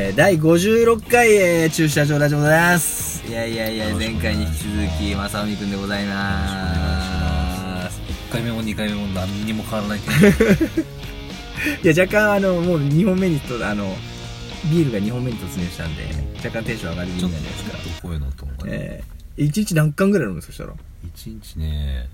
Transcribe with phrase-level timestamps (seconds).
[0.00, 3.26] えー第56回、えー駐車場ラジオでございます。
[3.26, 4.70] いやいやいや、前回に引き続
[5.10, 8.00] き、まさおみくんでございます。
[8.28, 10.08] 1回目も2回目も何にも変わらないけ
[11.84, 13.96] ど いや、若干、あの、もう2本目にと、あの、
[14.70, 16.04] ビールが2本目に突入したんで、
[16.36, 18.00] 若干テンション上がり気ちょっ味なんじゃないですか。
[18.00, 20.74] と声のと思うね、えー、1日何缶ぐらい飲むそしたら
[21.16, 22.08] ？1日ね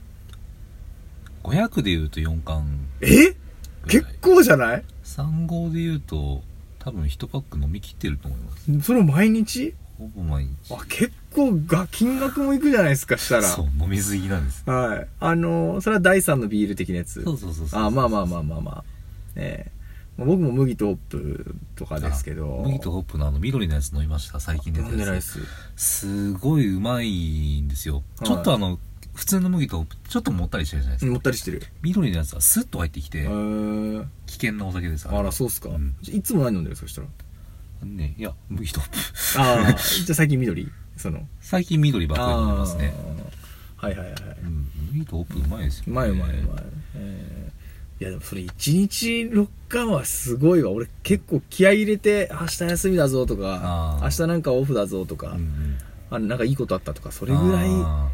[1.42, 2.64] 500で言うと4缶
[3.02, 3.34] え？
[3.88, 6.42] 結構じゃない？3号で言うと
[6.84, 9.74] 多分1パック飲み切ってると思いますそれ毎日？
[9.98, 13.42] ほぼ毎日あ、結構が、金額もいくじゃないですか、したら。
[13.44, 15.06] そう飲みすぎなんですはい。
[15.20, 17.22] あの、それは第3のビール的なやつ。
[17.22, 18.84] そうそうそうそうあ、まあまあまあまあまあ。
[19.36, 19.70] ええ
[20.18, 22.62] まあ僕も麦とホップとかですけど。
[22.66, 25.38] 麦とホップのあの緑のやつ飲みました最近出た飲んでないやです。
[25.76, 28.78] つすごいうまいんですよ、はいちょっとあの
[29.14, 31.62] 普通の麦とちょっともったりしてるじゃないですか、もったりしてる。
[31.82, 35.68] 緑のやつはスッと入ってきて危険なお酒ですあら、そうっすか。
[35.70, 37.08] んいつも何飲んでるそしたら？
[37.86, 40.70] ねいや麦とホップああ、じゃあ最近緑？
[40.96, 41.26] その。
[41.40, 42.94] 最近緑ばっかり飲んでますね
[43.76, 44.18] はいはいはい。
[44.42, 46.64] うん麦とホップうまいですよ、ね、うまいうまいうまい。
[46.96, 47.54] えー
[48.00, 50.72] いやでもそれ1日6巻はすごいわ。
[50.72, 55.36] 俺結構気合い入れて、明日休みだぞとか明日なんかオフだぞとか、
[56.10, 58.10] あなんかいいことあったとか、それぐらい、あ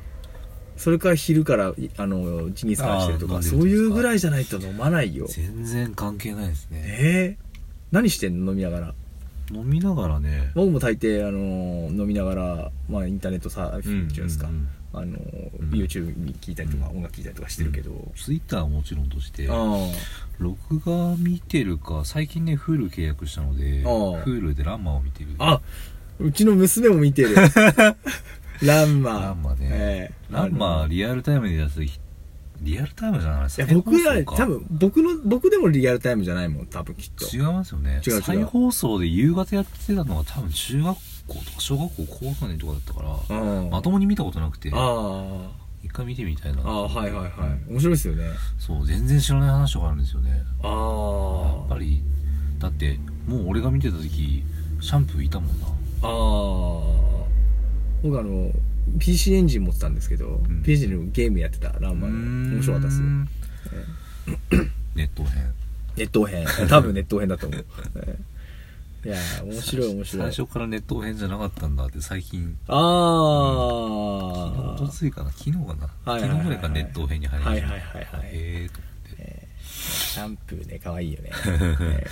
[0.81, 5.27] それから昼から、いあの、ジニースからしてるとか、そういうぐらいじゃないと飲まないよ。
[5.27, 5.33] ー。
[5.33, 6.83] 全然関係ないですね。
[6.83, 7.45] えー、
[7.93, 8.53] 何してんの？
[8.53, 8.95] 飲みながら。
[9.53, 10.53] 飲みながらね。
[10.55, 14.27] 僕も大抵、あの、飲みながら、まあインターネットサーフィンっていうん。
[14.29, 15.17] ですか、うんうんうんあの、ん。
[15.71, 16.97] YouTube 聞いたりとか、うん。
[16.97, 19.49] 音楽聞いたりとかしてるけど、ツイッターはもちろんとして。
[20.39, 25.31] 録画見てるか最近ね Hulu 契約したので Hulu でランマを見てる。
[25.39, 25.61] あ、
[26.19, 27.37] うちの娘も見てる。
[28.63, 29.11] ランマ。
[29.21, 31.81] ランマね、ええランマリアルタイムでやつ
[32.63, 37.35] リアルタイムじゃないですいや、僕ら、多分、僕の、僕でもリアルタイムじゃないもん、多分きっと。
[37.35, 45.51] 違いますよね違う違う再放送で夕方やってたのが多分中学校とか小学校高学年とかだったからうんまともに見たことなくてあ
[45.83, 46.83] 一回見てみたいなあ。
[46.83, 47.71] はいはいはい。
[47.71, 48.25] 面白いですよね。
[48.59, 50.31] そう全然知らない話とかあるんですよね
[50.63, 51.65] あやあ。
[51.65, 52.03] っぱり
[52.59, 54.43] だってもう俺が見てた時
[54.81, 55.71] シャンプーいたもんなあ
[56.03, 57.10] あ。
[58.03, 58.51] 僕あの、
[58.99, 62.15] PC エンジン持ってたんですけど、ん PC のゲームやってた、ランマの。
[62.55, 63.07] 面白かったですよ。
[64.95, 65.53] ネット編
[65.97, 66.47] ネット編。
[66.69, 67.65] 多分ネット編だと思う。
[67.97, 68.31] ええ
[69.03, 70.33] いやー、面白い面白い。
[70.33, 72.79] 最初からネット編じゃなかったんだって最近ああ。
[74.75, 78.29] おとついかな昨日かな、はいはいはいはい昨日ぐらいからネット編に入りましたはいはいはいはい。
[78.29, 81.31] へえと思ってシャンプーね、可愛いよね。
[81.47, 82.07] え え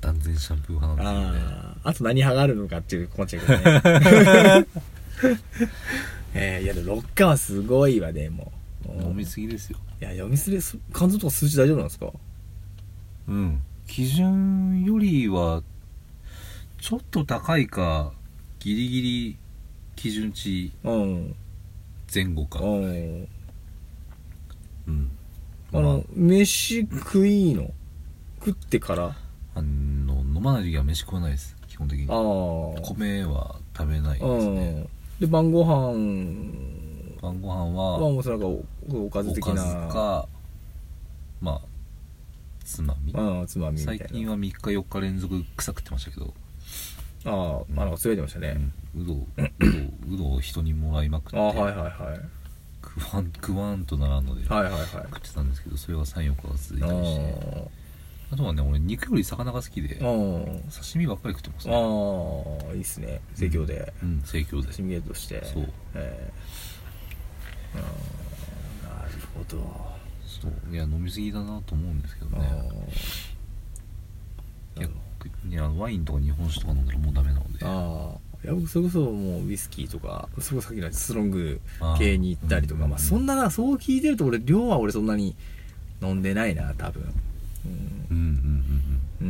[0.00, 4.66] 断然シャンプー派なんですよねああ、あと何派があるのかっていう困っちゃうけどね。
[6.34, 8.52] えー、いや、でも6巻はすごいわ、でも。
[9.00, 9.78] 飲みすぎですよ。
[10.00, 12.12] いや、読みすぎ、す肝臓とか数値大丈夫なんですか？
[13.28, 13.62] うん。
[13.86, 15.62] 基準よりは
[16.78, 18.12] ちょっと高いか
[18.60, 19.36] ギリギリ
[19.96, 21.34] 基準値うん。
[22.14, 22.60] 前後か。
[22.60, 23.28] うん。
[24.86, 25.10] うん。
[25.72, 25.80] あ。
[25.80, 27.72] の、飯食いの？
[28.38, 29.04] 食ってから？
[29.08, 29.16] あ
[29.56, 32.06] あの飲まない時は飯食わないです基本的に。
[32.08, 32.12] あ。
[32.94, 34.88] 米は食べないですうねん。
[35.20, 36.52] で、晩ご飯
[37.20, 38.64] 晩ご飯は、はもうそのなんか
[38.94, 39.88] お、おかず的おかずな。
[39.88, 40.28] か
[41.40, 41.60] まあ
[42.64, 43.12] つまみ？
[43.12, 44.04] うん、つまみみたいな。
[44.04, 46.34] 最近は3日4日連続臭くってましたけど、
[47.24, 48.56] ああ、まあなんか強いてましたね。
[48.96, 49.16] うどう
[50.08, 52.20] どうどを人にもらいまくってああ、はいはいはい。
[52.82, 54.82] 食わん食わんとならんので、はいはいはい。
[54.86, 57.70] 食ってたんですけどそれが34日が続いあたりして
[58.30, 59.96] あとはね俺肉より魚が好きで。
[59.96, 61.78] 刺身ばっかり食ってますねあ
[62.70, 63.20] あ、いいっすね。
[63.34, 63.92] 盛況で。
[64.02, 65.44] うん盛況でシミュレートして。
[65.44, 66.30] そうえ
[67.74, 69.98] えうんなるほど。
[70.26, 72.48] そういや飲みすぎだなと思うんですけどあね
[74.76, 74.80] あ。
[75.20, 78.28] 逆にあのワインとか日本酒とか飲んだらもうダメなのでああ。
[78.44, 81.60] いや、僕、それこそもうウイスキーとか、それこそさっきのストロング
[81.98, 85.34] 系に行ったりとか、うんまあ、そんなな、そう聞いてると俺、量は俺そんなに
[86.00, 87.12] 飲んでないな、多分。
[87.66, 87.72] うん
[88.10, 88.22] うんうん
[89.20, 89.26] うん。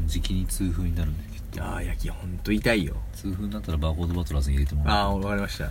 [0.00, 0.06] うん。
[0.06, 2.96] 時期に痛風になるんできっとああ、いや、きほんと痛いよ。
[3.14, 5.70] 痛風になったらバーコードバトラーズに入れてもらうああ、わかりました。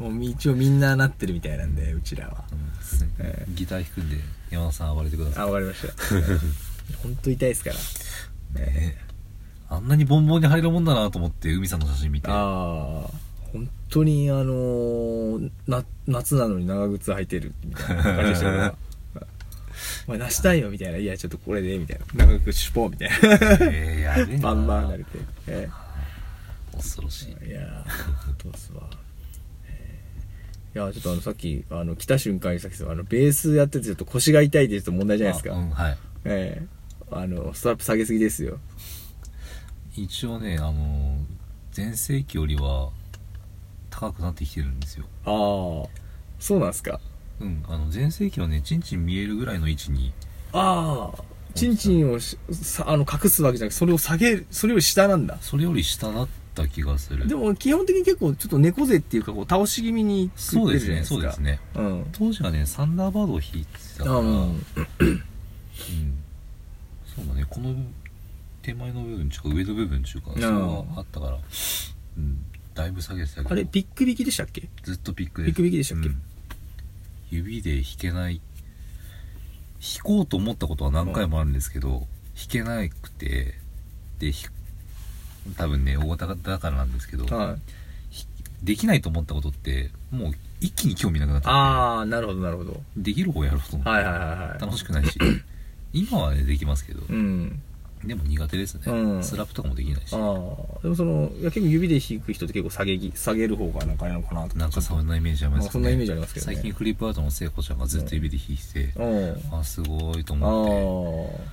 [0.00, 2.44] もう一応みんななってるみたいなんで、うちらは。
[2.52, 2.58] うん
[3.18, 4.16] えギター弾くんで
[4.50, 5.94] 山田さん暴れてくださいあ、わかりました。
[7.02, 8.60] ほんと痛いですから。
[8.60, 8.96] ね
[9.68, 13.10] あんなにボンボンに入るもんだなと思って海さんの写真見てああ、
[13.52, 18.76] 本当にあのーな、夏なのに長靴履いてるみたいな感じでしたよ。
[20.06, 20.98] お前出したいよみたいな。
[20.98, 22.26] いや、ちょっとこれで、みたいな。
[22.26, 23.16] 長靴シュポーみたいな。
[23.72, 25.10] えー、バンバン慣れて。
[25.46, 25.68] え
[26.74, 27.84] 恐ろしいーいや
[28.56, 28.82] すわ。
[29.68, 35.54] えーいや、ちょっとあの、さっき、あの、来た瞬間にさっき、あの、ベースやっててちょっと腰が痛いってちょっと問題じゃないですか。
[35.54, 38.58] あうんはいええあのストラップ下げすぎですよ
[39.94, 41.18] 一応ねあの
[41.70, 42.90] 全盛期よりは
[43.90, 45.88] 高くなってきてるんですよああ
[46.40, 47.00] そうなんですか
[47.40, 47.64] うん。
[47.68, 50.12] あの全盛期はねチンチン見えるぐらいの位置に。
[50.52, 55.38] ああチンチンをしさあの隠すわけじゃなくてそれを下げるそれより下なんだ。
[55.40, 57.28] それより下だった気がする。
[57.28, 64.26] でも基本的に結構ちょっと猫背っていうかこう倒し気味にそうですねそうですねじゃないですか当時はねサンダーバードを引いてたから、うん。
[64.26, 64.36] うん。
[64.36, 64.58] うん
[67.06, 67.74] そうだねこの
[68.62, 70.34] 手前の部分ちか上の部分ちゅうかん。
[70.34, 71.38] それはあったから。
[72.16, 72.38] うん。
[72.74, 73.50] だいぶ下げてたけど。
[73.50, 74.68] あれピック引きでしたっけ？
[74.82, 76.08] ずっとピックピック引きでしたっけ？
[76.08, 76.22] うん
[77.30, 78.40] 指で弾けない。
[79.80, 82.06] 弾こうと思ったことは何回もあるんですけど、弾
[82.48, 83.54] けなくて
[84.18, 84.46] でひ
[85.56, 87.56] 多分ね大型だからなんですけど、はい。
[88.62, 92.72] できないと思ったことってもう一気に興味なくなっちゃっああなるほどなるほど。
[92.72, 94.60] てできる方やろうと思って、はいはいはいはい。
[94.60, 95.18] 楽しくないし。
[95.92, 97.62] 今はねできますけど、うん
[98.06, 99.24] でも苦手ですね、うん。
[99.24, 100.14] スラップとかもできないし。
[100.14, 100.20] ああ
[100.82, 104.58] でもそのいや結構指で弾く人って結構下げぎ下げる方がなんかあれなのかなと。
[104.58, 106.54] なんかそんなイメージありますまあそんなイメージありますけどね。
[106.54, 109.58] 最近クリップアウトの聖子ちゃんがずっと指で弾いてて、うん。
[109.58, 111.48] あすごいとあ思って。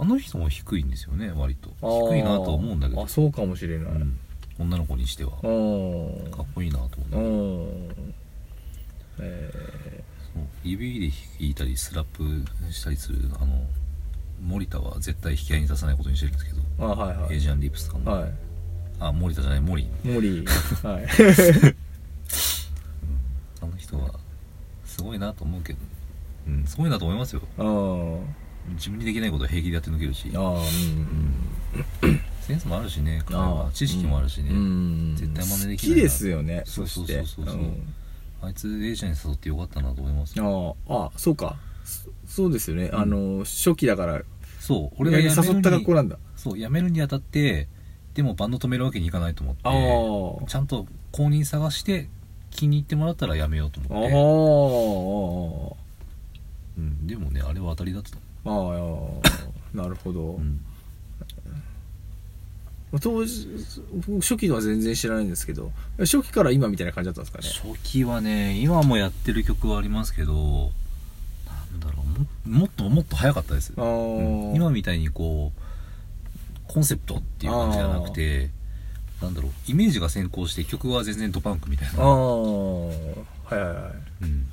[0.00, 1.70] ああの人も低いんですよね割と。
[1.80, 3.02] 低いなとは思うんだけど。
[3.02, 3.92] あそうかもしれない。
[3.92, 4.18] うん。
[4.58, 5.32] 女の子にしては。
[5.42, 5.48] う
[6.28, 6.30] ん。
[6.30, 8.14] かっこいいなと思ううん。
[9.20, 9.50] え
[10.34, 10.44] そう。
[10.62, 13.60] 指で弾いたりスラップしたりするあの
[14.42, 17.34] 森田は絶対引き合いに出さないことにしてるんですけど、ー、あはいはい。
[17.34, 18.32] エイジアンリップスとかも、はい。
[19.00, 19.88] あ森田じゃない森。
[20.04, 20.44] 森。
[20.82, 21.06] はい。
[23.60, 24.14] あの人は
[24.84, 25.78] すごいなと思うけど、
[26.46, 27.42] うん、すごいなと思いますよ。
[27.58, 28.20] あー。
[28.74, 30.30] 自分にできないことを平気でやって抜けるし。
[30.34, 30.98] あー
[32.02, 33.72] うん センスもあるしね彼あはー。
[33.72, 35.14] 知識もあるしね、うん。
[35.16, 37.54] 絶対真似できない好きですよねそうそうしてそうそうそう。
[37.56, 37.94] うん。
[38.40, 40.76] あいつエイジャンに誘ってよかったなと思いますよ。
[40.88, 41.56] あああそうか
[41.88, 42.94] そそうですよね、ん。
[42.94, 44.22] あの初期だから。
[44.60, 44.96] そう。
[44.98, 46.18] 俺が誘った学校になんだ。
[46.38, 47.68] そう辞めるにあたって
[48.14, 49.72] でもバンド止めるわけにいかないと思あっ
[50.40, 52.08] てあちゃんと公認探して
[52.50, 54.02] 気に入ってもらったら辞めようとあ思っ
[55.76, 55.80] て、
[56.78, 58.52] あうん、でもねあれは当たりだったとああ
[59.74, 60.42] あなるほど、思う、う
[62.96, 63.48] ん、当時
[64.06, 67.72] 僕初期のは全然知らないんですけど初期から今みたいな感じだったんですかね。
[67.72, 70.70] 初期はね今もやってる曲はありますけど
[71.80, 72.02] なんだろ
[72.46, 74.54] うももっともっと早かったです、ああ、うん。
[74.54, 75.60] 今みたいにこう
[76.72, 78.50] コンセプトっていう感じじゃなくて
[79.22, 82.92] なんだろうイメージが先行して曲は全然ドパンクみたいな、ああは
[83.52, 84.24] いはいはい。
[84.24, 84.46] うん、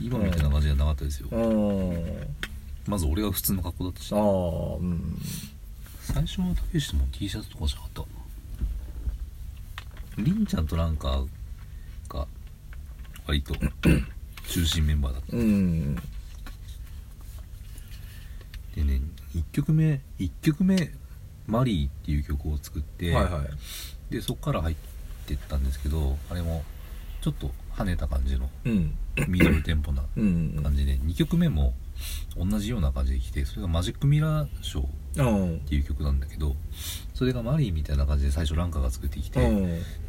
[0.00, 2.26] 今みたいな感じじゃなかったですよ、うん。
[2.86, 4.12] まず俺が普通の格好だったし。
[4.12, 5.18] ああうん。
[6.02, 8.04] 最初はたけしとも T シャツとかじゃなかっ
[10.16, 11.26] たりんちゃんとランカー
[12.08, 12.26] が
[13.26, 13.54] 割と
[14.48, 15.36] 中心メンバーだった。
[15.36, 15.96] うん。
[18.74, 19.00] でね
[19.34, 20.92] 1曲目1曲目
[21.46, 24.12] 「マリー」っていう曲を作って、はいはい。
[24.12, 24.76] でそこから入っ
[25.26, 26.64] てったんですけどあれも
[27.20, 28.94] ちょっと跳ねた感じのうん。
[29.28, 31.74] ミドルテンポなうん感じで2曲目も
[32.36, 35.56] 同じような感じで来てそれが「マジックミラーショー」うん。
[35.56, 36.56] っていう曲なんだけど
[37.14, 39.40] それがマリーみたいな感じで最初ランカーが作ってきて、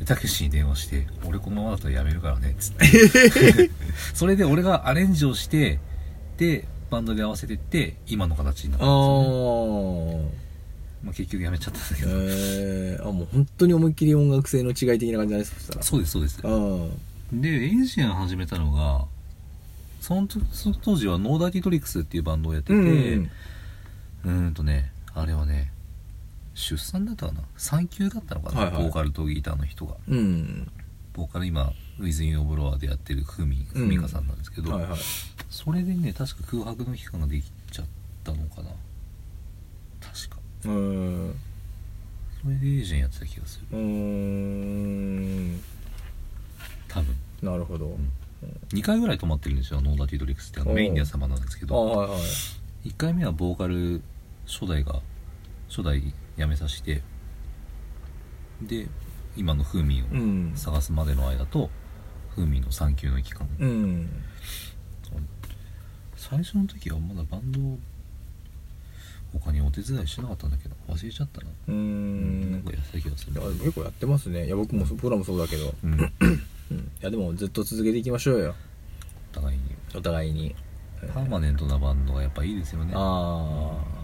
[0.05, 3.69] たけしに電話して「俺このままだったらやめるからね」っつって。
[4.13, 5.79] それで俺がアレンジをして
[6.37, 10.31] でバンドで合わせてって今の形になったんですよ、ね。
[10.31, 10.43] あ
[11.03, 15.83] まあ、結局やめちゃったんだけあど、ええあもう本当に思いっきり音楽性の違い的な感じなんですそしたら。
[15.83, 16.39] そうですそうです。
[16.43, 16.87] あ
[17.33, 19.05] でエイジアン始めたのが
[20.03, 25.71] その時その当時はノーダーティトリックスっていうバンドをやってて、ううんーんとねあれはね
[26.53, 27.39] 出産だったかな？
[27.55, 28.83] 産休だったのかな、はいはい。
[28.83, 29.95] ボーカルとギターの人が。
[30.09, 30.69] うん。
[31.13, 34.99] ボーカル今ウィズ・イン・オブ・ロアでやってるふみふみかさんなんですけど、はいはい。
[35.49, 37.85] それでね確か空白の期間ができちゃっ
[38.25, 38.71] たのかな？
[40.01, 40.37] 確か。
[40.65, 41.35] うん
[42.41, 43.67] それでエイジアンやってた気がする。
[43.71, 43.79] うー
[45.55, 45.61] ん。
[46.89, 47.15] 多分。
[47.41, 47.97] なるほど、
[48.69, 51.85] 2回ぐらい止まってるんですよノーダーティトリックスってあのメインでやってたバンドなんですけあど。
[51.85, 52.19] はいはい
[52.85, 54.01] 1回目はボーカル
[54.45, 54.99] 初代が
[55.69, 56.01] 初代
[56.37, 57.01] 辞めさせて
[58.61, 58.87] で
[59.37, 60.51] 今のフーミンうん。
[60.53, 61.69] を探すまでの間と
[62.35, 63.47] フーミンの産休の期間。
[63.59, 64.09] うん。
[66.17, 67.59] 最初の時はまだバンド
[69.39, 71.47] 他にお手伝いしてなかったんだけど忘れちゃったな。
[71.67, 72.51] うーん。
[72.51, 74.45] なんかやってた気がする結構やってますね。
[74.45, 75.97] いや僕も僕らもそうだけど、うん
[76.71, 78.55] うん、いやでもずっと続けていきましょうよ。
[79.31, 79.63] お互いに。
[79.95, 80.55] お互いに。
[81.13, 82.93] パーマネントなバンドがやっぱいいですよね。
[82.95, 84.03] ああ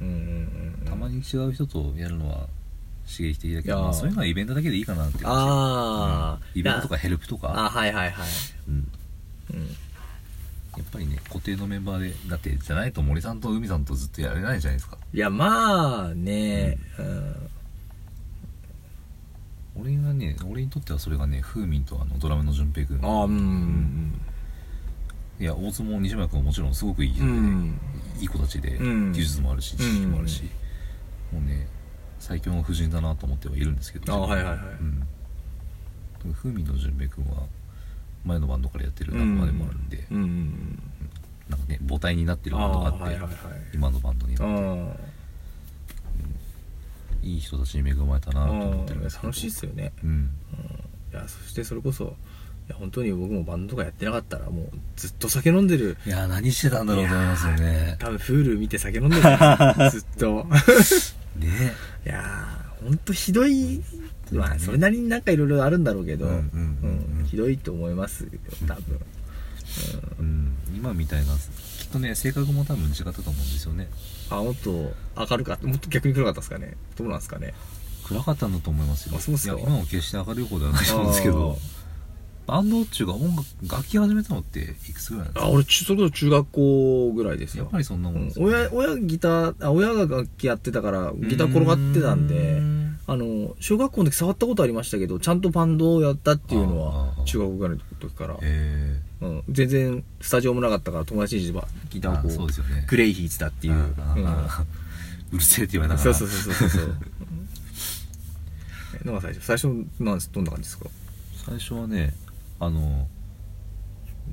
[0.00, 0.08] うん。
[0.08, 2.48] うんうんたまに違う人とやるのは
[3.06, 3.82] 刺激的だけど、いやー。
[3.82, 8.26] まあ、そういうのはイベントだけでいいかなって感じああ、イベントとかヘルプとか、あはいはいはい。
[8.68, 8.74] うん、
[9.54, 9.66] うん。
[10.76, 14.98] やっぱぱりね固定のメンバーでだってじゃないと森さんと海さんとずっとやれないじゃないですか。
[15.12, 17.50] いやまあね、うん
[19.76, 23.00] 俺がね俺にとってはそれがね風民とあのドラムの淳平君。
[23.02, 24.20] ああうん
[25.40, 27.80] いや大相撲西村君はもちろんすごくいい人で、うん。
[28.20, 29.12] いい子たちでうん。
[29.12, 30.44] 技術もあるし知識もあるし、
[31.32, 31.66] もうね
[32.20, 34.14] 最強の夫人だなと思ってはいるんですけど。
[34.14, 34.58] あはいはいはい。
[36.24, 37.42] うん、風味の淳平君は
[38.24, 40.82] 前のバンドからやってる仲間でもあるんで、うんうん
[41.48, 43.32] なんかね母体になってるあバンドがあって、あはいはいはい。
[43.74, 44.94] 今のバンドになって。
[44.94, 45.13] あ
[47.24, 49.28] いい人たちに恵まれたなと思ってるんですけど。
[49.28, 50.30] 楽しいっすよねうん。
[51.12, 52.04] いやそしてそれこそ
[52.66, 55.96] いや本当に僕もバンドとかやってなかったらもうずっと酒飲んでる。
[56.06, 57.96] いやー何してたんだろうと思いますよね。
[57.98, 59.22] 多分フール見て酒飲んでる
[59.90, 60.46] ずっと。
[61.38, 61.72] ね。
[62.06, 63.82] いやー本当ひどい。
[64.32, 67.18] まあそれなりになんかいろいろあるんだろうけど、うんうんうん。
[67.18, 68.30] うんひどいと思いますよ
[68.68, 69.00] 多分
[70.18, 70.56] うん。
[70.76, 73.88] 今みたいなきっとね性格も多分違ったと思うんですよね。
[74.30, 75.66] あもっと明るかった。
[75.66, 76.76] もっと逆に暗かったですかね。
[76.96, 77.54] どうなんですかね。
[78.06, 79.16] 暗かったんだと思いますよ。
[79.16, 79.54] あそうっすか。
[79.54, 81.58] いや今も決して明るい方ではないと思うんですけど。
[82.46, 85.46] バンドっちゅうか音楽楽器始めたのっていくつぐらいなんですか？
[85.46, 87.64] あ俺ちそれこそ中学校ぐらいですよ。
[87.64, 88.68] やっぱりそんなもんうんですよね。
[88.70, 101.50] 親親ギターあ親が楽器やってたからギター転がってたんうでんあの小学校の時触ったことありましたけどちゃんとバンドをやったっていうのあはー中学校ぐらいの時から、へうん、全然スタジオもなかったから友達にギ
[101.98, 102.86] えターをこそうですよね。
[102.88, 103.80] グレイ弾いてたっていう、うん
[105.32, 106.14] うるせえって言われながら。
[106.14, 106.96] そうそうそうそうそう。
[109.04, 109.66] えのが最初最初
[110.00, 110.86] なんどんな感じですか？
[111.46, 112.14] 最初はね
[112.60, 113.08] あの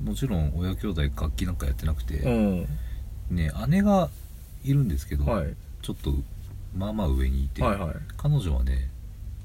[0.02, 2.68] もちろん親兄弟楽器なんかやってなくて、うん。
[3.30, 4.08] ね姉が
[4.64, 5.54] いるんですけど、はい。
[5.82, 6.14] ちょっと
[6.76, 7.94] まあまあ上にいて、はいはい。
[8.16, 8.90] 彼女はね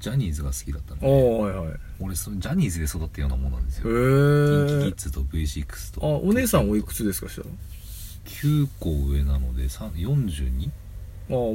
[0.00, 1.66] ジャニーズが好きだったのおでおはいはい。
[1.68, 1.70] へ
[2.00, 7.48] 俺そジャニーズで育ったようなもんなんですえよ、キンキキッズと V6 とあお姉さんおいくつですかしたら
[8.26, 10.68] ？9個上なのでさ 42?
[10.68, 10.70] あ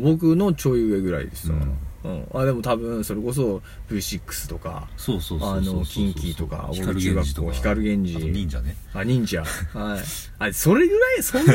[0.04, 2.28] 僕のちょい上ぐらいですよ、うんうん。
[2.34, 6.70] あでも多分それこそ V6 とかそうそうそうあのキンキーとか。
[6.72, 8.26] 光僕中学校光源氏。
[8.32, 8.76] 忍者ね。
[8.94, 9.42] あ忍者。
[9.42, 10.00] はい。
[10.40, 11.54] あそれぐらいそんな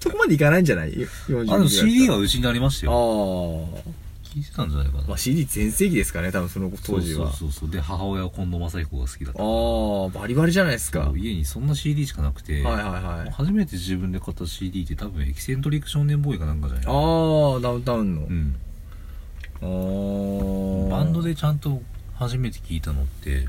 [0.00, 4.04] とこまでいかないんじゃない？40あでも CD があうちにありましたあよー。
[4.34, 7.30] 聞いてたんじゃないかな、まあ CD 全盛期ですかね多分その当時は。
[7.30, 9.40] そうそうそうで母親は近藤正彦が好きだった。
[9.40, 11.12] ああバリバリじゃないですか。
[11.14, 12.82] 家にそんな CD しかなくて、はいはい
[13.20, 13.30] はい。
[13.30, 18.56] 初めて自分で買った CD って多分エキセントリック少年ボーイかなんかじゃないああダウンタウンの、うん
[20.90, 21.80] バンドでちゃんと
[22.14, 23.46] 初めて聞いたのって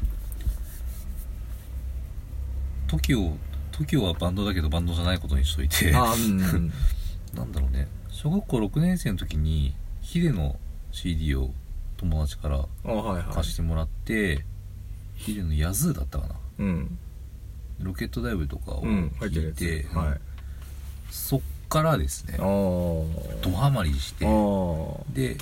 [2.87, 3.33] TOKIO
[3.71, 6.73] TOKIO はバンドだけどバンドじゃないことにしといてあーうんうん
[7.35, 7.89] なんだろうね。
[8.11, 10.57] 小学校6年生の時にヒデの
[10.93, 11.51] CD を
[11.97, 12.65] 友達から
[13.33, 14.45] 貸してもらって、
[15.15, 16.35] ヒデのヤズーだったかな。
[16.59, 16.97] うん。
[17.81, 20.19] ロケットダイブとかをうん入ってる聞いて、やつはい。
[21.11, 22.37] そっからですね。
[22.37, 23.05] ド
[23.53, 24.25] ハマりして
[25.13, 25.35] で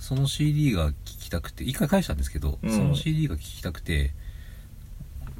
[0.00, 2.70] その CD が聴きたくて一回返したんですけど、うん。
[2.70, 4.12] その CD が聴きたくて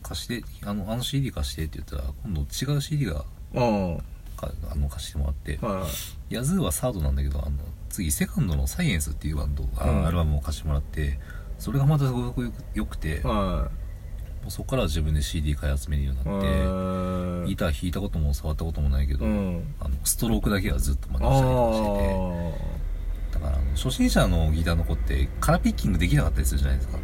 [0.03, 3.25] 貸してあのあの CD 貸してって言ったら今度違う CD が
[3.55, 3.99] あー
[4.37, 6.35] かあの貸してもらって、はいはい。
[6.35, 7.57] ヤズーはサードなんだけどあの
[7.89, 10.07] 次セカンドのサイエンスっていうバンド、あうん。
[10.07, 11.19] アルバムを貸してもらって
[11.59, 13.71] それがまたすごくよくよくて、もは
[14.47, 19.75] うそこからは自分で CD 買い集めるようにいなって、はいギター弾いたことも触ったこともないけど、うん。
[19.81, 22.80] あのストロークだけはずっと真あ似したりとかしててだ
[23.41, 26.99] から初心者のギターの子ってカラーピッキングできなかったりするじゃないですか。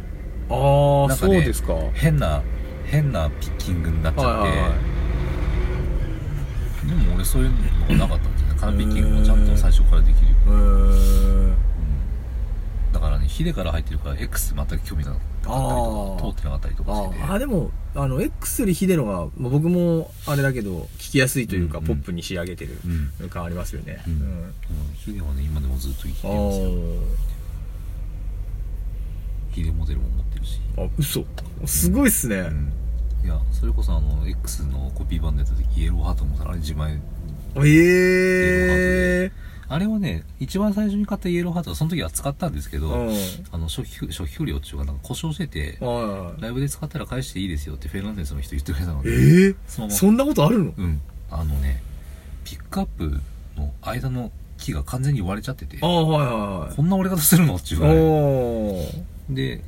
[0.49, 1.73] あああなんかねそうですか。
[1.73, 2.41] はい変な
[2.85, 4.67] 変なピッキングになっちゃって、はいは
[6.85, 6.87] い。
[6.87, 7.57] でも俺そういうの
[7.99, 8.55] がなかったんですよね。
[8.59, 11.53] カラーピッキングもちゃんと最初からできるよ、へー
[12.97, 17.23] だからねヒデから入ってるから X 全く興味がなかったりとか通ってなかったりとかしてて。
[17.23, 21.83] ああでもあの X よりヒデのが、まあ、僕もあれだけど聞きやすいというか、うん。
[21.83, 22.79] うんポップに仕上げてる
[23.21, 23.29] うん。
[23.29, 24.01] 感ありますよね。
[24.07, 24.13] うん。
[24.13, 24.53] うん。
[24.95, 26.65] ヒデはね今でもずっと生きてあますよ。
[26.65, 26.99] ー。
[29.51, 31.23] ヒデモデルも持ってるし、あ嘘。
[31.65, 32.73] すごいっすね、うん。
[33.23, 36.99] いやそれこそあの X のコピー版でやった時イエローハートもあれ自前。
[37.57, 39.31] ええ
[39.69, 43.15] あれはね一番最初に買ったイエローハートはその時は使ったんですけど、うん。
[43.51, 49.99] あの初期不初期不良っていうかなんか故障しててはいライブで使ったら返していいですよってフェルナンデスの人言ってくれたのでええそのまま。
[49.99, 50.73] そんなことあるの？
[50.77, 51.01] うん。
[51.29, 51.81] あのね
[52.43, 53.19] ピックアップ
[53.57, 56.75] の間の木が完全に割れちゃっててああはいはいはい。
[56.75, 57.55] こんな折れ方するの？
[57.55, 57.97] っていうぐらい。
[57.97, 59.03] おー。
[59.29, 59.61] で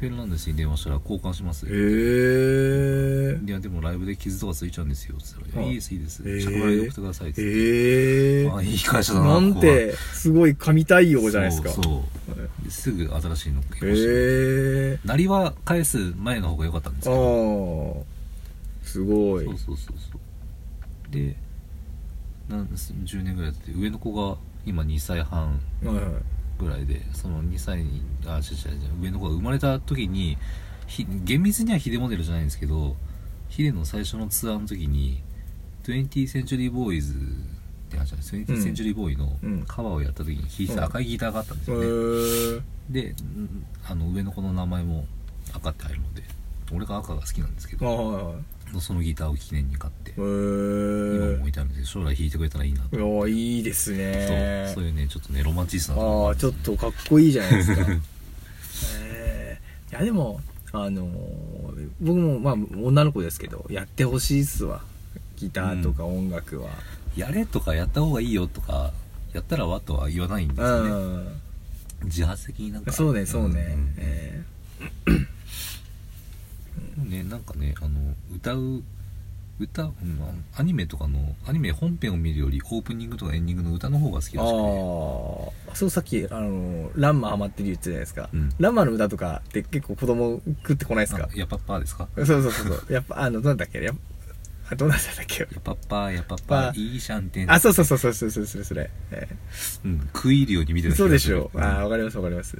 [0.00, 3.38] フェルナンデスに電話したら交換しますへえ。
[3.44, 5.16] いやでもライブで傷とかついちゃうんですよ。
[5.16, 6.22] って言ったら「いやいいですいいです。
[6.22, 7.42] 着払いで送ってください」って。
[7.42, 8.44] 言って、え。
[8.44, 11.70] えあいい会社だななんてすごい神対応じゃないですか。
[11.70, 11.84] そう。
[11.84, 12.64] そう。
[12.64, 14.98] ですぐ新しいの結へ婚してえ。
[15.04, 17.96] なりは返す前の方が良かったんですけど。
[17.98, 19.44] ああすごい。
[19.44, 21.12] そうそうそうそう。
[21.12, 21.36] で
[22.48, 24.36] なん10年ぐらい経って上の子が
[24.66, 25.60] 今2歳半。
[25.84, 26.04] はいはい
[26.58, 30.36] ぐらいでその2歳にあ違う違う違う上の子が生まれた時に
[30.86, 32.96] ひ厳密にはヒデモデルじゃないんですけど
[33.48, 35.22] ヒデの最初のツアーの時に
[35.84, 39.64] 20th Century Boys って話なんです 20th Century Boy のうん。
[39.66, 42.62] カバーをやった時に弾いてた赤いギターがあったんですへよね、ー。
[42.90, 45.06] でんあの上の子の名前も
[45.54, 46.22] 赤って入るので
[46.72, 48.34] 俺が赤が好きなんですけあど
[48.80, 52.96] そのギターを記念に買ってへ今もー置いてあるんで将来弾いてくれたらいいなと。
[52.96, 54.66] いやーいいですね。
[54.72, 56.02] そうそういうねちょっとねロマンチストな。
[56.28, 57.82] ああちょっとかっこいいじゃないですか。
[59.00, 59.92] えー。
[59.92, 60.40] いやでも
[60.72, 64.82] あのー僕もまあ女の子ですけどやってほしいっすわ。
[65.36, 66.70] ギターとか音楽は。
[67.16, 68.92] やれとかやった方がいいよとか
[69.32, 70.90] やったらわとは言わないんですうよね。
[71.22, 71.26] ん、
[72.04, 72.92] 自発的になんか。
[72.92, 73.94] そうねそうね、ん。
[73.98, 74.42] え
[77.02, 78.82] ねなんかねあの歌う
[79.60, 79.94] 歌、うん、
[80.56, 84.56] アニメとかのアニメ本編を見るよりオープニングとかエンディングの歌の方が好きー、らしく
[85.54, 85.68] て。
[85.68, 88.50] ああそうさっきあのランマハマってる言ってたじゃないですか、うん。
[88.58, 91.28] ランマの歌とかって結構子供食ってこないですか？
[91.32, 92.08] あやパッパーですか？
[92.16, 92.92] そうそうそうそう。
[92.92, 93.94] やっぱあのなんだっけやっ
[94.70, 95.42] あどうなんだっけ？
[95.42, 99.28] やパッパーやパッパパーいいシャンテンあそうそうそうそうそうそうそれそれ、え
[99.84, 101.64] うん、食い入るように見てーるそうでしょう、うん。
[101.64, 102.56] ああわかりますわかります。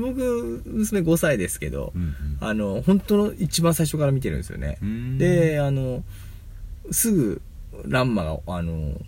[0.00, 4.78] 僕娘5歳ですけど、うんうんあの本当の一番最初から見てるんですよね。
[4.82, 5.18] う、ん。
[5.18, 6.04] であの
[6.90, 7.40] すぐ
[7.86, 9.00] ランマがあの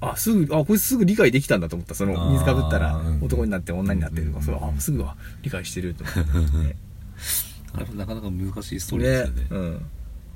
[0.00, 1.94] あすぐあこれすぐ理解できたんだと思った。
[1.94, 6.12] その水かぶったらうん男になって女になってるとか、うんそうあすぐは理解してると思
[6.46, 6.76] って、 ね。
[7.74, 9.86] あれもなかなか難しいストーリーですよねうん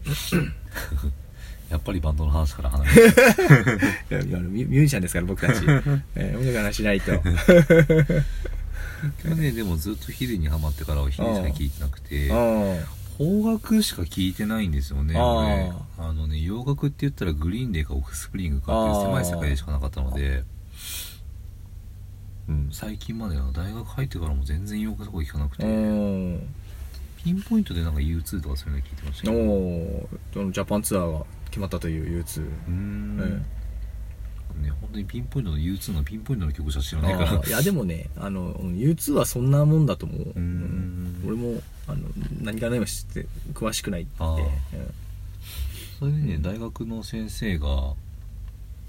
[1.71, 3.01] やっぱりバンドの話から離れて
[4.29, 5.63] いやミュージシャンですから僕たち、
[6.15, 7.13] えー、音楽の話しないと。
[9.23, 12.79] 去年でもずっとヒデにハマってからはヒデしか聞いてなくてあ
[13.19, 20.45] 邦楽しか聞いてないんですよねあのね洋楽って言ったらグリーンデーかオフスプリングかっていう狭い世界でしかなかったので
[22.49, 25.65] うん最近までは大学入ってからも全然洋楽とか聞かなくて。
[25.65, 26.41] ん
[27.27, 29.39] ピンポイントでなんか U2 とかそういうの聞いてましたおけ
[30.39, 33.43] どうおジャパンツアーが決まったという U2 ーん。
[34.63, 41.21] えね本当にピンポイントの U2 のピンポイントの曲しか知らないからいやでもねあのうん U2 はそんなもんだと思う、ん。
[41.27, 42.09] 俺もあの
[42.43, 44.13] 何から何も知って詳しくないって。
[44.23, 44.39] うん。
[45.99, 47.95] それでね大学の先生が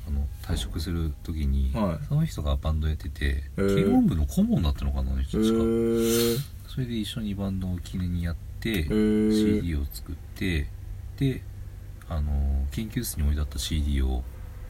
[0.07, 2.05] あの退職する時に、はい。
[2.07, 3.75] その人がバンドやっててへー。
[3.75, 6.39] 軽音部の顧問だったのかなあの人へ確か、ー。
[6.67, 9.61] それで一緒にバンドを記念にやってー。
[9.61, 10.67] CD を作って
[11.17, 11.41] で
[12.09, 12.31] あの
[12.71, 14.23] 研究室に置いてあった CD を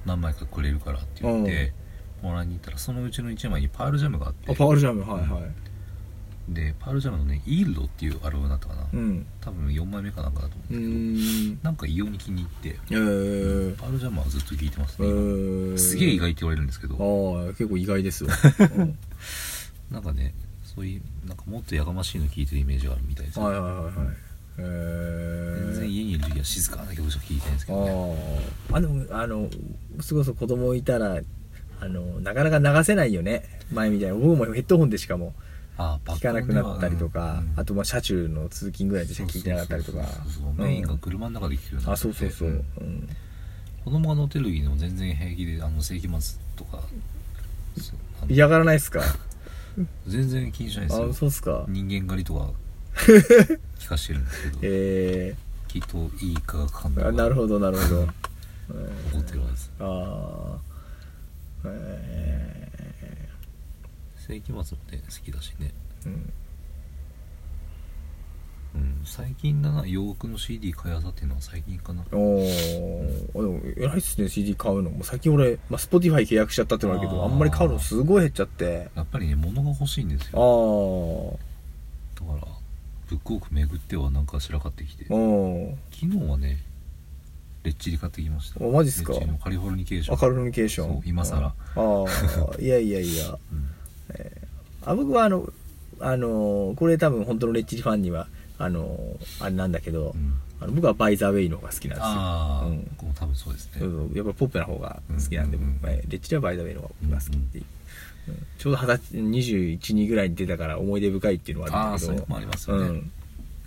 [0.05, 1.73] 何枚かくれるからって言って
[2.21, 4.51] もらいに行ったらそのうちの1枚にパールジャムがあって。
[4.51, 5.01] あパワールジャム。
[5.01, 5.66] はいはい
[6.49, 9.25] でパールジャムのね「イールド」っていうアルバムだったかな、うん。
[9.41, 12.79] 多分4枚目かなんかだと思ううんですけど、なんか異様に気に入って。
[12.89, 13.77] えー。
[13.77, 15.77] パールジャムはずっと聴いてますえね、今ー。
[15.77, 16.95] すげえ意外って言われるんですけど。
[16.95, 18.33] ああ結構意外ですわ、
[18.77, 18.97] うん。
[19.91, 20.33] なんかね
[20.63, 23.93] そういうなんかもっとやがましいの聴いてるイメージがあるみたいです、はいはいはいはい。
[24.59, 27.85] えー、全然家にいる時は静かな曲しか聴いてないんですけど。
[27.85, 28.39] ね
[28.71, 29.49] あああでもあの
[29.99, 31.19] すごい子供いたら
[31.79, 33.43] あのなかなか流せないよね。
[33.73, 34.15] 前みたいな。
[34.15, 35.33] 僕もヘッドホンでしかも
[35.77, 37.59] 聞かなくなったりとか、うん。
[37.59, 39.99] あとまあ車中の通勤ぐらいでしか聞いてなかったりとか。
[40.55, 43.09] メインが車の中で聴くようになあってそうそうそう、んうん。
[43.85, 46.79] 子供が乗ってる時でも全然平気であの世紀末とか
[48.27, 49.01] 嫌がらないっすか？
[50.07, 51.65] 全然気にしないですあよそうっすか。
[51.69, 52.49] 人間狩りとか
[52.95, 54.59] 聞かしてるんですけど。
[54.63, 55.35] え。
[55.67, 58.11] きっといい化学反応なるほどなるほど、 起
[59.11, 60.57] こってるはずあ
[61.65, 62.66] あえ
[64.27, 65.71] 世紀末もね好きだしね。
[66.05, 66.33] ーうん。
[68.75, 69.01] うん。
[69.05, 72.03] 最近だな洋楽の CD 買いあさっていうのは最近かな。
[72.11, 73.33] おー。
[73.33, 74.99] でも偉いっすね CD 買うのも。
[75.01, 77.31] う最近俺、まあ、Spotify 契約しちゃったってのはあるけどあー。
[77.31, 78.89] あんまり買うのすごい減っちゃって。
[78.95, 81.39] やっぱりね物が欲しいんですあよ。
[82.19, 82.47] あだから
[83.09, 85.05] ブックオフ巡ってはなんかしら買ってきて。
[85.09, 86.57] お昨日はね
[87.63, 88.63] レッチリ買ってきました。
[88.63, 89.13] おマジっすか？
[89.13, 90.15] レッチリのカリフォルニケーション。
[90.15, 90.87] アカルミケーション。
[90.87, 91.47] そう今更。
[91.47, 93.37] ああいやいやいや。
[93.51, 93.69] うん
[94.85, 95.51] あ僕はあの
[95.99, 98.97] あのこれ多分本当のレッチリファンにはあの
[99.39, 100.33] あれなんだけど、うん。
[100.59, 102.07] あの僕はバイザーウェイの方が好きなんですよ。
[102.07, 103.13] ああ、うん。
[103.13, 105.87] 多分そうですね、うんやっぱポップな方が好きなんで、うんうんうん。
[105.87, 107.63] はいレッチリはバイザーウェイの方が好きっていう、
[108.29, 112.11] うんちょうど二十歳21、2ぐらいに出たから思い出深いっていうのはあるんだけど。
[112.11, 112.87] あーそうもありますよね。
[112.87, 113.11] うん、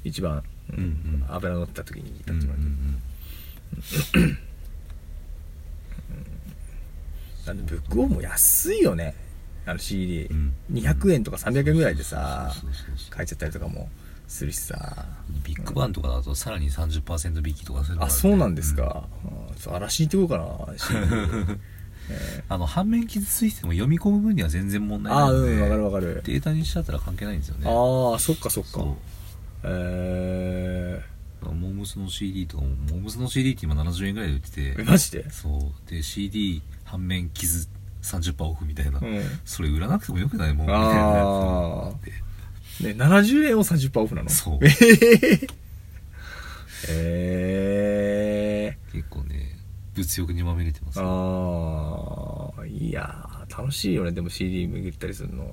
[0.05, 0.77] 一番、うん。
[0.77, 1.25] うんうん。
[1.29, 2.63] 油乗った時に聞いたうんっていうのはあ
[4.17, 4.37] る
[7.47, 9.15] あのブックオフも安いよね
[9.67, 10.53] あの CD、うん。
[10.73, 13.11] 200円とか300円ぐらいでさそうそうそうそう。
[13.11, 13.89] 買えちゃったりとかも
[14.27, 15.07] するしさ。
[15.45, 21.57] ビッグバンとかだとさらに30%引きとかするのがあるそうなんですか、うん、ちょっと嵐に行ってこうかな
[22.49, 26.23] あの反面傷ついても読み込む分には全然問題ないあうんわかるわかる。
[26.25, 27.67] データにしちゃったら関係ないんですよね。
[27.67, 28.71] ああそっかそっか。
[28.71, 28.97] そう。
[29.65, 31.03] え
[31.43, 35.31] モームスの CD とかもモームスの CD って今70円ぐらいで売ってー、えてマジで？
[35.31, 35.91] そう。
[35.91, 37.69] で CD 反面傷
[38.03, 39.23] 30%オフみたいな、うん。
[39.45, 41.93] それ売らなくてもよくないもんみたいなや
[42.81, 44.31] つね、70円を30%オフなの？
[44.31, 44.59] そう。
[46.89, 49.59] えー、え結構ね
[49.95, 54.13] 物欲にまみれてますー、ああいやー楽しいよね。
[54.13, 55.53] でも CD 巡ったりするの。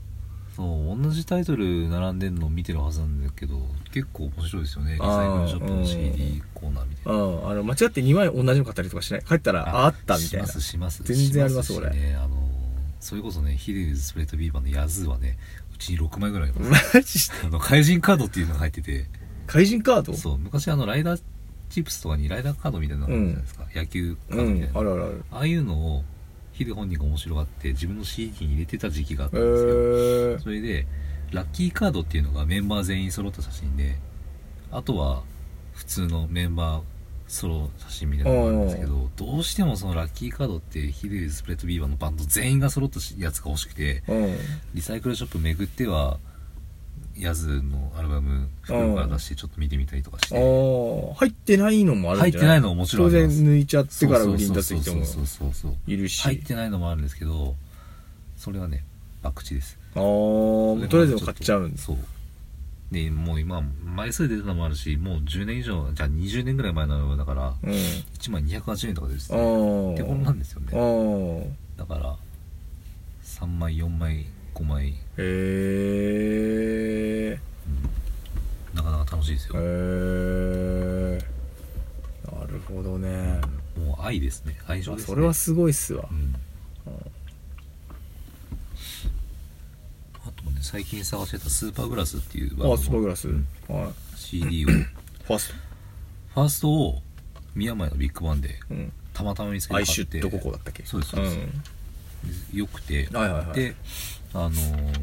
[0.56, 3.60] そう同じタイトル並んでるのを見てるはずなんだけど
[3.94, 4.94] 結構面白いですよね。
[4.94, 7.20] リサイクルショップの CD コーナーみたいな。
[7.20, 9.22] うんあの間違って2枚同じの買ったりとかしない？
[9.24, 10.48] 帰ったらああったみたいな。
[10.48, 11.04] しますします。
[11.04, 12.16] 全然ありますし俺しね。
[12.16, 12.37] あの
[13.00, 15.38] それこそねヒデズスプレッドビーバーのヤズーはね
[15.74, 16.98] うちに6枚ぐらいあります。
[16.98, 17.48] マジで？
[17.48, 19.06] あの怪人カードっていうのが入ってて。
[19.46, 20.14] 怪人カード？
[20.14, 21.22] そう昔あのライダー
[21.70, 25.24] チップスとかにライダーカードみたいなのあるじゃないですか、野球カーうんドみたいな、あるあるある。
[25.32, 26.04] ああいうのを
[26.54, 30.88] ヒデ本人が面白がって自分の CD に入れてた時期があっえたんですよ、ー、それで
[31.32, 34.00] ラッキーカードっていうのがメンバー全員揃った写真で
[34.72, 35.24] あとは
[35.74, 36.82] 普通のメンバー
[37.28, 44.38] ソロ写真みたいなのがあるんですけどどうしてもそのラッキーカードってヒデスプレッドビーバーのバンド全員が揃ったやつが欲しくてうん。
[44.74, 46.20] リサイクルショップ巡っては
[47.18, 50.36] ヤズのアルバム袋から出してちょっと見てみたりとかして。
[50.36, 55.04] ああ入ってないのもあるん入ってじゃないないのももちろん当然抜いちゃってから売りに出す人も
[55.88, 57.56] いるし入ってないのもあるんですけど
[58.38, 58.84] それはね
[59.24, 59.78] 博打です。
[59.96, 61.98] ああとりあえず買っちゃうんですそう
[62.92, 67.72] でもう今枚数出たのもあるしもう10年以上じゃあ20年ぐらい前のだからうん。
[67.72, 69.46] 1枚280円とかですあねあ
[69.94, 71.58] ってこんなんですよね。
[71.78, 72.16] だから
[73.24, 74.96] 3枚4枚5枚、へ
[77.34, 77.40] え
[78.74, 81.20] なかなか楽しいですよ、へえ
[82.26, 83.40] なるほどね。
[83.78, 84.58] もう愛ですね。
[84.66, 85.08] 愛情ですね。
[85.14, 86.08] それはすごいっすわ。
[86.10, 86.36] うん
[90.26, 93.30] あとね最近探してたスーパーグラスっていうバンドのあスーパーグラス。
[93.30, 93.94] うんはい。
[94.18, 94.70] CD を。
[95.24, 97.02] ファースファーストを
[97.56, 98.92] 宮前のビッグバンでトうん。
[99.14, 100.84] たまたま見つけてアイ買ってシュットココだったっけ？
[100.86, 102.58] そうですそうです。
[102.58, 103.56] よくて、はいはいはい。
[103.56, 103.76] で
[104.34, 104.94] あのー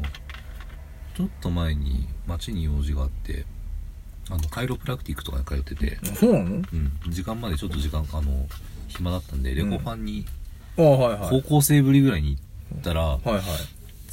[1.15, 3.45] ちょっと前に町に用事があって
[4.29, 6.45] あのカイロプラクティックとかに通ってて、うんそうなの？
[6.45, 8.47] うん、時間までちょっと時間あの
[8.89, 10.25] 暇だったんでレコファンに
[10.77, 11.41] ああはいはい。
[11.41, 12.37] 高校生ぶりぐらいに
[12.73, 13.41] 行ったら、はいはい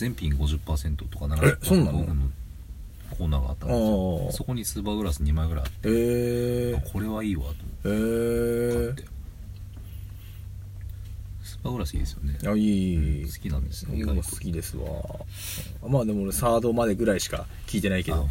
[0.03, 2.05] 全品50%とかえそうなの？
[3.17, 4.27] コーナーがあったんですあよ。
[4.31, 9.13] あそこにスーパーグラス2枚ぐらいあって、へえあこれはいいわと思ってへえ買って。
[11.45, 12.39] スーパーグラスいいですよね。
[12.45, 14.87] あいい好きなんですよ僕も好きですわ。
[15.89, 18.29] まあでも俺サードまでぐらいしか聞いてないけど。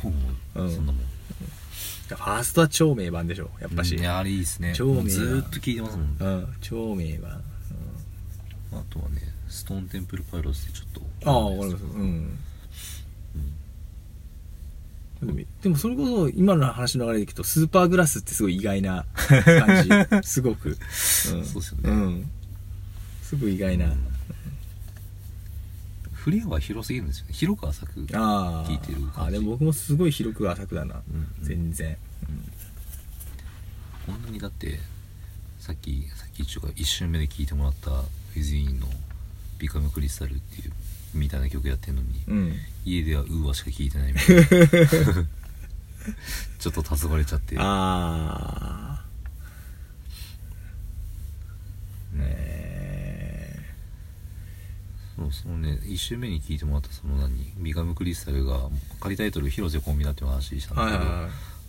[0.55, 0.71] うん。
[0.71, 1.01] そんなもん。
[2.09, 3.95] ファーストは超名盤でしょやっぱし。
[3.95, 4.73] うんいやあれいいですね。
[4.75, 7.41] 超名もうずーっと聞いてますもん、うん超名盤。
[8.73, 9.21] あとはね
[9.51, 12.39] ストーンテンプルパイロスってちょっとああわかりますうん。
[15.21, 19.89] でもでもそれこそ今の話の流れでいくとスーパーグラスってすごい意外な感じ。
[20.27, 20.75] すごく、うん、
[21.45, 21.89] そうですよね。
[21.89, 22.31] うん。
[23.21, 23.93] すごい意外な、
[26.13, 27.33] フレアは広すぎるんですよね。
[27.33, 28.69] 広く浅くああ。
[28.69, 29.29] 聞いてる感じ。
[29.29, 31.45] あでも僕もすごい広く浅くだな、うんうん。
[31.45, 31.97] 全然。
[34.07, 34.79] こんなにだって
[35.59, 36.57] さっきさっき一
[37.03, 38.87] 応目で聞いてもらったウィズインの
[39.61, 40.71] 「ビカムクリスタル」っていう
[41.13, 42.53] みたいな曲やってんのに、うん。
[42.83, 44.45] 家ではウーアしか聞いてないみたいな。
[46.57, 47.55] ちょっと黄昏れちゃって。
[47.59, 49.05] ああ
[52.13, 53.75] ねえ。
[55.15, 55.79] そうそのね。
[55.83, 58.69] 1周目に聞いてもらったその何「ビカムクリスタル」が
[58.99, 61.03] 仮タイトル「広瀬コンビナ」っていう話したんだけど、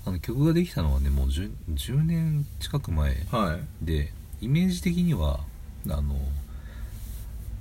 [0.07, 3.61] あの曲ができたのはねもう 10, 10年近く前いはいはい。
[3.83, 5.41] でイメージ的には
[5.89, 6.17] あの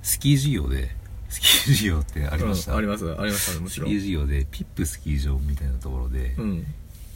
[0.02, 0.90] スキー事業で
[1.28, 3.90] スキー事業ってありました、うんありますありますもちろん。
[3.90, 6.66] スキー事業でピップスキー場みたいなところで、うん。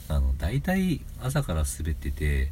[0.09, 2.49] あの大体朝から滑ってて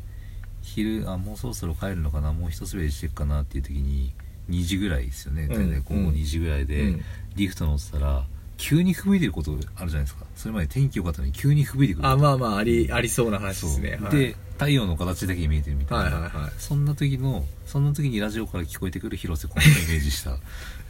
[0.62, 4.13] 昼あもうそろそろ帰るのかなもう一滑りしてっかなっていう時に
[4.50, 5.48] 2時ぐらいですよね。
[5.48, 7.02] 大体午後2時ぐらいで、うん。
[7.36, 8.26] リフト乗ってたら
[8.58, 10.26] 急に吹雪いてることあるじゃないですか。
[10.36, 13.98] それまで天気良かったのに急に吹雪いてくるあまあまあありありそうな話ですね。
[14.02, 14.15] はい。
[14.15, 16.52] で太陽の形だけ見えてるみたいな、はいはいはい。
[16.58, 20.38] そんな時のそんな時にラジオから聞こえてくる広瀬君をイメージした。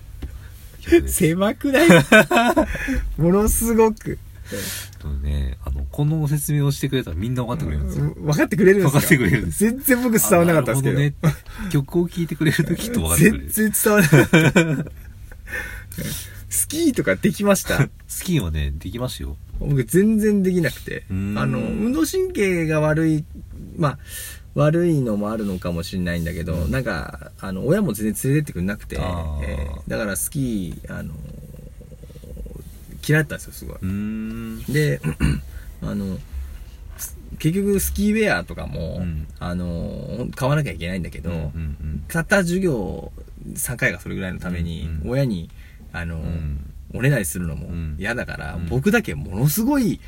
[0.81, 1.15] 曲です。
[1.15, 1.89] 狭くない？
[3.17, 4.19] ものすごく。
[4.99, 10.97] とねあのこの説明をしてくれたらみんな分かってくれるんですよ、分かってくれるんですか分かってくれるんです全然僕伝わらなかったですけど。
[10.99, 11.71] あなるほね。
[11.71, 13.49] 曲を聴いてくれるときっと分かってくれる。
[13.49, 14.91] 全然伝わらなかった
[16.55, 17.89] スキーとかできました？
[18.07, 19.37] スキーはね、できますよ。
[19.59, 21.03] 僕全然できなくて。
[21.09, 21.13] あ
[21.45, 23.23] の、運動神経が悪い、
[23.77, 23.99] まあ、
[24.55, 26.71] 悪いのもあるのかもしれないんだけど、うん。
[26.71, 31.13] なんか、あの、親も全然連れてってくれなくて、えーだからスキー、あの、
[33.07, 34.73] 嫌いだったんですよ、すごい。
[34.73, 34.99] で、
[35.81, 36.17] あの、
[36.97, 39.27] す結局スキーウェアとかも、うん。
[39.39, 43.11] あの、買わなきゃいけないんだけど、うんうんたった授業
[43.53, 45.11] 3回がそれぐらいのために、うんうん。
[45.11, 45.49] 親に、
[45.97, 49.99] あの、うんおねだりするのもうん嫌だから、うん僕だけものすごい、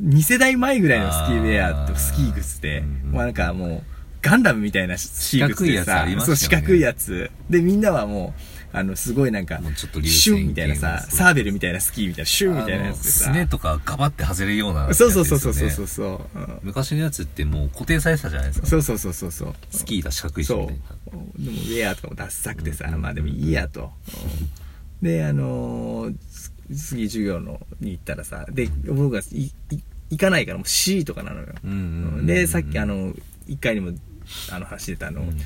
[0.00, 3.82] 2世代前ぐらいのスキーウェアとスキー靴で、うんまあなんかもう、
[4.22, 7.30] ガンダムみたいなスキー靴で四角いやつさ四角いやつ。
[7.50, 9.60] で、みんなはもう、あの、すごいなんか
[10.04, 13.24] シ線ュンみたいなさ、サーベルみたいなスキーみたいな、シュンみたいなやつでさ。
[13.24, 16.04] すねとかガバって外れるようなやつそうそうそうそうそうそ
[16.36, 16.38] う。
[16.38, 18.66] うん昔のやつってもう固定されてたじゃないですか。
[18.68, 19.54] そうそうそうそうそう。
[19.70, 20.82] スキーだ四角いしみそたいな。
[21.08, 21.42] う。
[21.44, 23.82] でも、ウェアとかもダッサくてさ、うんまあでもいいやと。
[23.82, 23.90] うん
[25.02, 29.20] で、あのー、ススキー授業のに行ったらさ、で、僕が
[30.10, 31.46] 行かないからもう C とかなのよ。
[31.64, 33.12] うんうんうんで、さっきあ、の、
[33.48, 33.92] 一回にも、
[34.52, 35.36] あの、話してたあの、うん。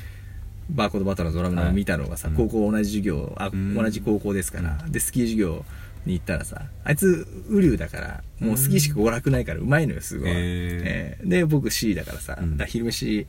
[0.69, 3.73] バーコードバトラーのドラムの見たのがさ、はい高校同じ授業、あ、うん。
[3.75, 5.65] 同じ高校ですから、で、スキー授業
[6.05, 10.29] に行ったらさ、あいつ、ウリュウだから、もうスキーしか娯楽ないから、うまいのよ、すごい。
[10.31, 12.51] えーで、僕 C だからさ、うん。
[12.51, 13.25] だから昼飯、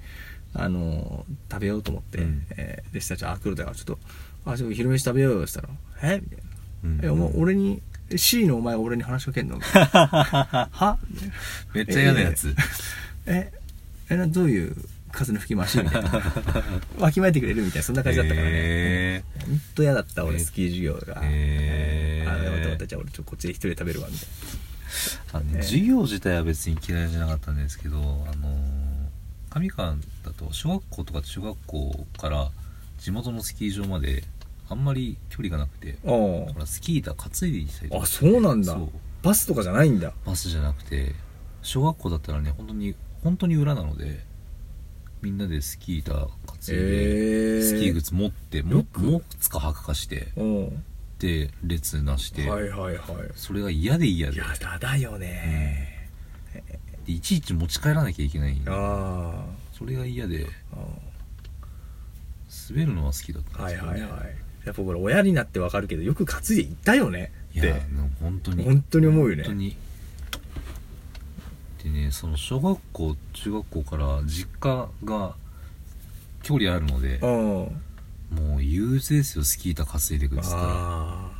[0.54, 2.46] あのー食べようと思って、うん。
[2.56, 3.98] えーで、したちゃん、あ、来るだから、ちょっと、
[4.46, 5.68] あ、ちょっと昼飯食べようよ、したら、
[6.02, 6.44] えみたいな。
[6.84, 7.00] うん。
[7.04, 7.82] え、お前、俺に、
[8.16, 9.58] C のお前俺に話しかけんの？
[9.60, 10.98] は？
[11.74, 12.54] めっちゃ嫌なやつ。
[13.26, 13.52] え、
[14.08, 14.76] え、な、どういう
[15.10, 15.78] 風の吹き回し？
[15.82, 16.22] みたいな。
[17.04, 18.52] わきまえてくれるみたいな、そんな感じだったからね。
[18.54, 21.20] へほんと嫌だった、俺、えスキー授業が。
[21.20, 24.28] あ、よかったよかった、じゃあ俺、ちょ、こっちで一人で食べるわ、みたい
[25.32, 25.62] あのねえー。
[25.64, 28.00] 授業自体は別に嫌いじゃなかったんですけど、あ
[28.36, 28.86] のー
[29.58, 32.50] 上川だと小学校とか中学校から
[32.98, 34.22] 地元のスキー場まで
[34.68, 35.96] あんまり距離がなくて
[36.58, 38.88] らスキー板担いで行ったりとかあ、そうなんだそう。
[39.22, 40.12] バスとかじゃないんだ。
[40.24, 41.14] バスじゃなくて
[41.62, 44.24] 小学校だったらね本当に本当に裏なので
[45.22, 46.26] みんなでスキー板担い
[46.66, 47.62] で、えー。
[47.62, 50.84] スキー靴持ってもよく持つか履くかしてうん。
[51.18, 52.98] で列なして、はいはいはい。
[53.34, 56.10] それが嫌で嫌でやだだよね。
[57.06, 60.46] でいちいち持ち帰らなきゃいけないあそれが嫌で
[62.68, 64.45] 滑るのは好きだったんですよ、ね、はいはい。
[64.66, 67.32] やっぱこれ親になってわかるけど、よく担いで行ったよね。
[67.58, 69.76] っていやでも本当に本当に思うよね本当に
[71.82, 75.34] でねその小学校中学校から実家が
[76.42, 77.82] 距離あるのでうん。
[78.28, 81.30] もう憂鬱ですよスキー板担いでくっつったらあ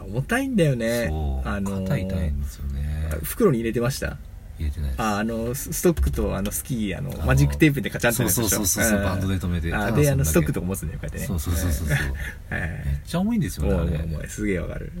[0.00, 0.02] あ。
[0.02, 1.06] 重たいんだよね。
[1.08, 4.16] そう、あのー肩痛いんですよね袋に入れてました
[4.58, 5.02] 入れてないです。
[5.02, 11.26] ああのスストックとあのスキーあのマジックテープでカチャンとそうそうそうそうバンドで止めてあであのストックとか持つんだよこうやってね。
[11.26, 11.88] そうそうそうそう
[12.50, 13.94] めっちゃ重いんですよねあれ。
[13.94, 14.92] えもうもうもうすげえわかる。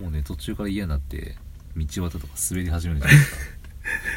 [0.00, 1.36] もうね途中から嫌になって
[1.76, 3.36] 道端とか滑り始めるじゃないですか。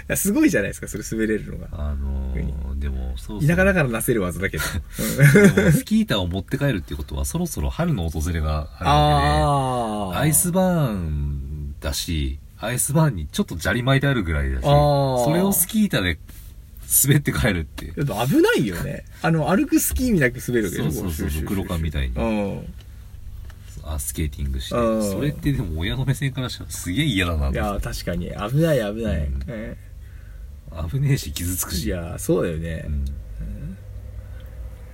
[0.10, 1.68] う んすごいじゃないですかそれ滑れるのが。
[1.72, 4.64] あのー、でもそう田舎だからなせる技だけど。
[4.64, 10.24] スキー板を持って帰るっていうことはそろそろ春の訪れがあるわけで。
[10.24, 15.24] アイスバーンだし、アイスバーンにちょっと砂利巻いてあるぐらいだし、あー。
[15.26, 16.18] それをスキー板で
[17.06, 17.88] 滑って帰るって。
[17.88, 19.06] ちょっと危ないよね。
[19.22, 22.16] あの歩くスキーみたく滑るけどそうそうそうそう、黒缶みたいに。
[22.16, 22.74] うん。
[23.84, 24.76] あスケーティングして。
[24.76, 25.12] うん。
[25.12, 28.28] それってでも親の目線からしたらすげえ嫌だないや確かに。
[28.28, 29.44] 危ない危ない、うん。
[29.48, 29.78] え
[30.90, 31.90] 危ねえし傷つくえいし。
[31.90, 33.06] やそうだよね、うん。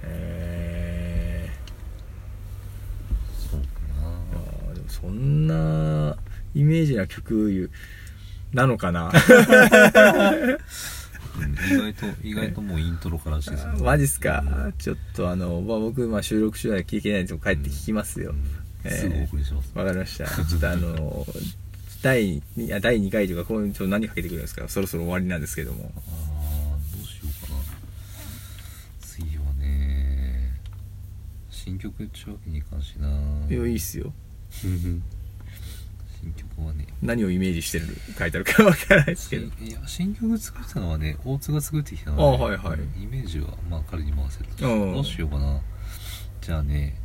[0.03, 1.49] え
[3.49, 6.17] そうかー、あーでもそんな
[6.55, 7.69] イメージな曲
[8.53, 9.11] なのかな？
[9.11, 10.57] な、うん
[11.53, 14.43] 意外と、意外ともうイントロからしてそのマジっすか？
[14.77, 18.43] ちょっとあの、まあ、僕、まあ、収録中は聞けないんですけど帰って聞きますよ、うん。
[18.83, 19.71] えーすぐお送りします。
[19.75, 20.25] わかりました。
[20.45, 21.25] ちょっとあの
[22.03, 24.67] 第2いや第2回というかこういうちょっと何かけてくるんですか？
[24.69, 25.91] そろそろ終わりなんですけども。
[25.95, 27.59] あーどうしようかな。
[29.01, 30.51] 次はね、
[31.49, 33.07] 新曲っちゅうわけにいかんしな。
[33.49, 34.13] いやいいっすよ
[37.05, 37.85] 何をイメージしてる
[38.17, 39.51] 書いてあるかわからないですけど。
[39.57, 43.03] 新いや新曲作ったのはね大津が作ってきたので、あはいはい。
[43.03, 44.93] イメージはまあ彼に回せるとうん。
[44.93, 45.61] どうしようかな。
[46.41, 46.97] じゃあね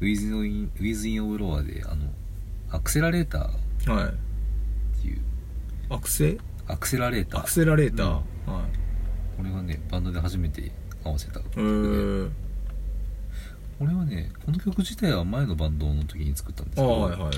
[0.00, 2.10] ウィズ・イン・ウィズ・イン・オブ・ロアであの
[2.70, 3.92] アクセラレーター。
[3.92, 5.02] っはい。
[5.02, 5.20] ていう。
[5.90, 6.38] アクセ？
[6.66, 7.40] アクセラレーター。
[7.40, 8.54] アクセラレーター、うん。
[8.54, 8.64] はい。
[9.36, 10.70] これがねバンドで初めて
[11.04, 12.30] 合わせた曲えで、ー、
[13.78, 17.32] これはねこの曲自体は前のバンドの時に作ったんですけあど、はいはい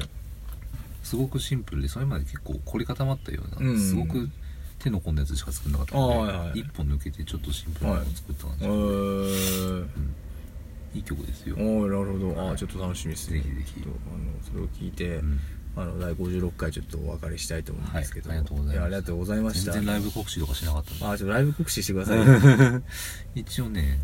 [1.07, 3.79] すごくシンプルでそれまで結構凝り固まったような、うん。
[3.79, 4.29] すごく
[4.81, 6.59] 手の込んだやつしか作んなかったので、あはいはい。
[6.59, 9.87] 一本抜けてちょっとシンプルなのを作ったんですえけど、ー、
[10.95, 10.99] い。
[10.99, 12.51] い曲ですよ、おおなるほど。
[12.51, 13.39] あちょっと楽しみですね。
[13.39, 13.83] ぜひぜひ。
[13.85, 13.95] あの
[14.43, 15.41] それを聞いて、うん。
[15.77, 18.77] あの第56回ちょっとお別れしたいと思うんですけど、はいありがとうございます。
[18.77, 19.73] やありがとうございました。
[19.73, 21.05] 全然ライブ告知とかしなかったんで。
[21.05, 22.19] あーちょっとライブ告知してください。
[22.19, 22.83] よ
[23.37, 24.01] 一応ね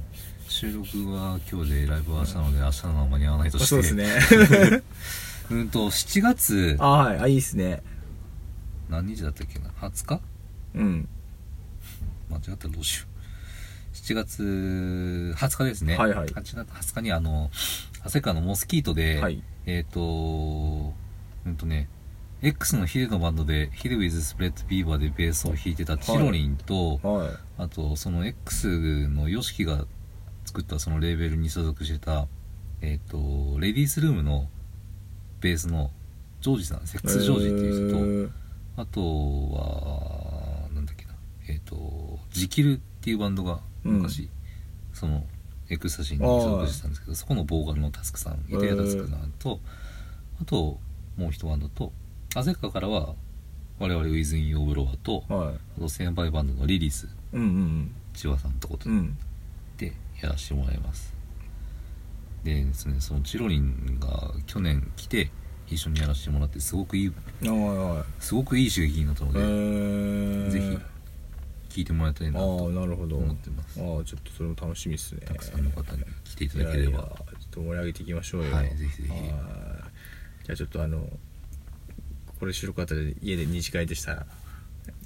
[0.49, 3.67] 収録は今日でライブは明日なので明日のまま間に合わないとして。
[3.67, 4.83] そうですね
[5.53, 6.77] うんと7月。
[6.79, 7.19] あはい。
[7.19, 7.83] あいいですね。
[8.89, 10.21] 何日だったっけな？20日？
[10.77, 11.09] うん。
[12.31, 13.95] 間違ったらどうしよう。
[13.95, 15.99] 7月20日ですね。
[15.99, 16.29] はいはい。
[16.29, 17.51] 8月20日にあの
[18.03, 19.43] 旭川のモスキートで、はい。
[19.67, 21.89] えっ、とうんとね
[22.41, 27.31] X のヒデのバンドでヒデ with Split Beaver でベースを弾いてたチロリンと、はい。
[27.59, 29.85] あとその X の YOSHIKI が
[30.47, 32.27] 作ったそのレーベルに所属してた
[32.81, 33.19] えっ、と
[33.61, 34.49] レディースルームの
[35.43, 35.91] ベースの
[36.41, 38.31] ジョージさんセックスジョージっていう人と、えー。
[38.77, 39.01] あと
[39.55, 41.13] は、なんだっけな、
[41.49, 44.31] えっ、と、ジキルっていうバンドが昔、
[44.95, 45.25] その、
[45.69, 49.61] エクスタシーに所属してたんですけど、そこのボーカルのタスクさん、イタリアタスクさんと、
[50.41, 50.79] あと、
[51.17, 51.93] もう一バンドと、
[52.35, 53.15] 旭川からは、
[53.79, 55.55] 我々ウィズ・イン・オブ・ロアと、はい。
[55.79, 59.19] あと先輩バンドのリリース、うんうん千葉さんとことうんうん。
[59.79, 61.12] でやらせてもらいます。
[62.45, 65.31] でですね、そのチロリンが去年来て、
[65.69, 67.15] 一緒にやらせてもらって、すごくいい、は
[67.47, 68.23] いはい。
[68.23, 70.61] すごくいい刺激になったのえで、ー、ぜ
[71.71, 73.17] ひ聞いてもらいたいなあとあなるほど。
[73.17, 73.81] 思ってます。
[73.81, 75.23] ああちょっとそれも楽しみですね。
[75.25, 76.91] たくさんの方に来ていたいだければ。
[76.91, 78.53] やいやちょっと盛り上げていきましょうよ。
[78.53, 79.11] はいぜひぜひ。
[79.11, 79.21] はい。
[80.45, 81.09] じゃあちょっとあの
[82.39, 84.27] これ収録あったで家で二次会でしたら。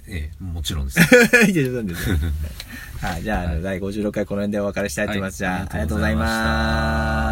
[0.08, 1.00] ええもちろんです。
[1.50, 2.16] いや冗談ですよ
[3.00, 3.22] はい。
[3.22, 3.62] じゃあ,、はい。
[3.62, 5.52] 第56回この辺でお別れしたいと思います、はい。
[5.52, 6.34] じゃあありがとうございました。
[6.36, 7.25] ます